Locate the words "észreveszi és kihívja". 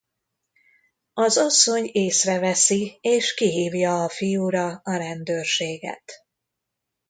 1.93-4.03